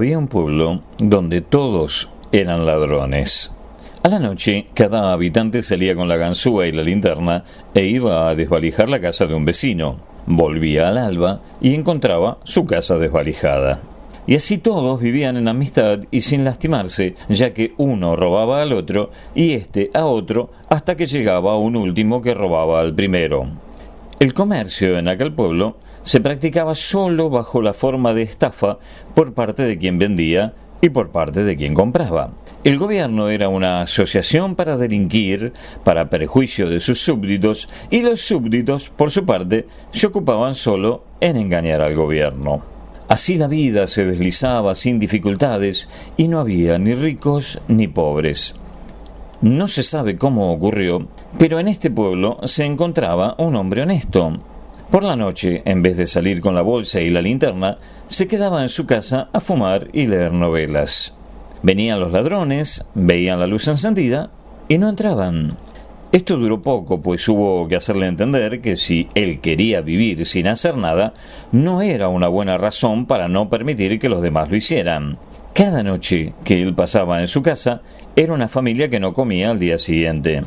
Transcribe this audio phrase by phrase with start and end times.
[0.00, 3.52] Había un pueblo donde todos eran ladrones.
[4.02, 8.34] A la noche, cada habitante salía con la ganzúa y la linterna e iba a
[8.34, 9.98] desvalijar la casa de un vecino.
[10.24, 13.80] Volvía al alba y encontraba su casa desvalijada.
[14.26, 19.10] Y así todos vivían en amistad y sin lastimarse, ya que uno robaba al otro
[19.34, 23.48] y éste a otro hasta que llegaba un último que robaba al primero.
[24.18, 28.78] El comercio en aquel pueblo se practicaba solo bajo la forma de estafa
[29.14, 32.30] por parte de quien vendía y por parte de quien compraba.
[32.62, 38.90] El gobierno era una asociación para delinquir, para perjuicio de sus súbditos, y los súbditos,
[38.90, 42.62] por su parte, se ocupaban solo en engañar al gobierno.
[43.08, 48.54] Así la vida se deslizaba sin dificultades y no había ni ricos ni pobres.
[49.40, 51.08] No se sabe cómo ocurrió,
[51.38, 54.38] pero en este pueblo se encontraba un hombre honesto.
[54.90, 58.62] Por la noche, en vez de salir con la bolsa y la linterna, se quedaba
[58.62, 61.14] en su casa a fumar y leer novelas.
[61.62, 64.30] Venían los ladrones, veían la luz encendida
[64.68, 65.56] y no entraban.
[66.10, 70.76] Esto duró poco, pues hubo que hacerle entender que si él quería vivir sin hacer
[70.76, 71.14] nada,
[71.52, 75.18] no era una buena razón para no permitir que los demás lo hicieran.
[75.54, 77.82] Cada noche que él pasaba en su casa
[78.16, 80.42] era una familia que no comía al día siguiente.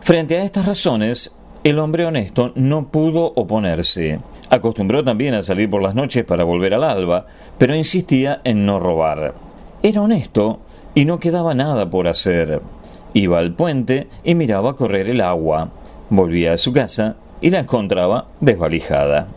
[0.00, 4.20] Frente a estas razones, el hombre honesto no pudo oponerse.
[4.48, 7.26] Acostumbró también a salir por las noches para volver al alba,
[7.58, 9.34] pero insistía en no robar.
[9.82, 10.60] Era honesto
[10.94, 12.62] y no quedaba nada por hacer.
[13.12, 15.70] Iba al puente y miraba correr el agua.
[16.08, 19.28] Volvía a su casa y la encontraba desvalijada.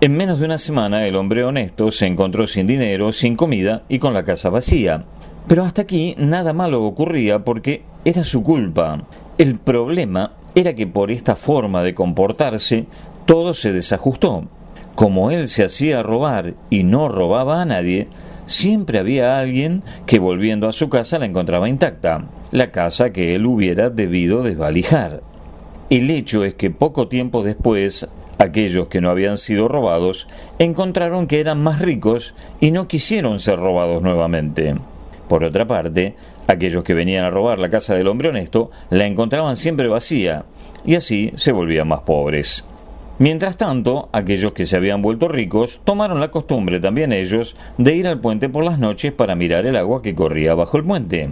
[0.00, 3.98] En menos de una semana el hombre honesto se encontró sin dinero, sin comida y
[3.98, 5.04] con la casa vacía.
[5.46, 9.02] Pero hasta aquí nada malo ocurría porque era su culpa.
[9.38, 12.86] El problema era que por esta forma de comportarse
[13.26, 14.44] todo se desajustó.
[14.96, 18.08] Como él se hacía robar y no robaba a nadie,
[18.46, 23.46] siempre había alguien que volviendo a su casa la encontraba intacta, la casa que él
[23.46, 25.22] hubiera debido desvalijar.
[25.90, 30.28] El hecho es que poco tiempo después Aquellos que no habían sido robados
[30.58, 34.74] encontraron que eran más ricos y no quisieron ser robados nuevamente.
[35.26, 36.14] Por otra parte,
[36.46, 40.44] aquellos que venían a robar la casa del hombre honesto la encontraban siempre vacía
[40.84, 42.64] y así se volvían más pobres.
[43.18, 48.06] Mientras tanto, aquellos que se habían vuelto ricos tomaron la costumbre también ellos de ir
[48.06, 51.30] al puente por las noches para mirar el agua que corría bajo el puente.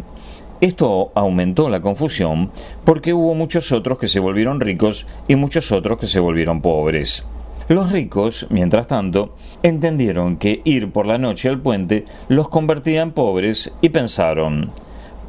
[0.63, 2.51] Esto aumentó la confusión
[2.85, 7.27] porque hubo muchos otros que se volvieron ricos y muchos otros que se volvieron pobres.
[7.69, 13.13] Los ricos, mientras tanto, entendieron que ir por la noche al puente los convertía en
[13.13, 14.73] pobres y pensaron,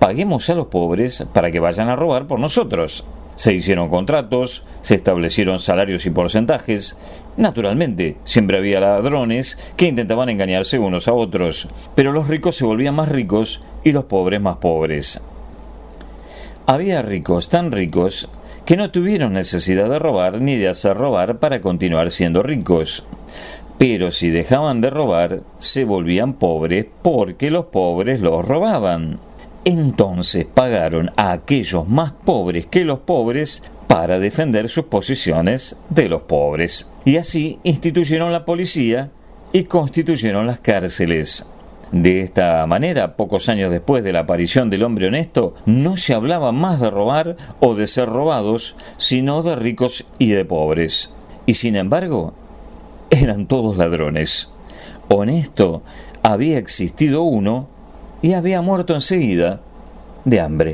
[0.06, 3.04] paguemos a los pobres para que vayan a robar por nosotros.
[3.36, 6.96] Se hicieron contratos, se establecieron salarios y porcentajes.
[7.38, 12.94] Naturalmente, siempre había ladrones que intentaban engañarse unos a otros, pero los ricos se volvían
[12.94, 15.22] más ricos y los pobres más pobres.
[16.68, 18.30] Había ricos tan ricos
[18.64, 23.04] que no tuvieron necesidad de robar ni de hacer robar para continuar siendo ricos.
[23.80, 29.20] Pero si dejaban de robar, se volvían pobres porque los pobres los robaban.
[29.66, 36.22] Entonces pagaron a aquellos más pobres que los pobres para defender sus posiciones de los
[36.22, 36.88] pobres.
[37.04, 39.10] Y así instituyeron la policía
[39.54, 41.48] y constituyeron las cárceles.
[41.92, 46.52] De esta manera, pocos años después de la aparición del hombre honesto, no se hablaba
[46.52, 51.12] más de robar o de ser robados, sino de ricos y de pobres.
[51.48, 52.34] Y sin embargo,
[53.10, 54.52] eran todos ladrones.
[55.10, 55.82] Honesto
[56.22, 57.68] había existido uno
[58.26, 59.60] y había muerto enseguida
[60.24, 60.74] de hambre.